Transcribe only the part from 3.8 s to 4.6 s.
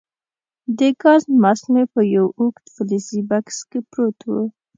پروت وو.